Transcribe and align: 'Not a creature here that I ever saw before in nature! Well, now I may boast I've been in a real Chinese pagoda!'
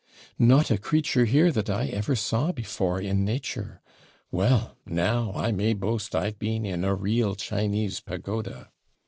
'Not 0.39 0.71
a 0.71 0.79
creature 0.79 1.25
here 1.25 1.51
that 1.51 1.69
I 1.69 1.85
ever 1.85 2.15
saw 2.15 2.51
before 2.51 2.99
in 2.99 3.23
nature! 3.23 3.81
Well, 4.31 4.75
now 4.83 5.31
I 5.35 5.51
may 5.51 5.73
boast 5.73 6.15
I've 6.15 6.39
been 6.39 6.65
in 6.65 6.83
a 6.83 6.95
real 6.95 7.35
Chinese 7.35 7.99
pagoda!' 7.99 8.71